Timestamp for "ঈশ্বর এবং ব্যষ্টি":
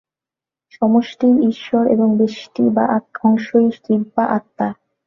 1.49-2.63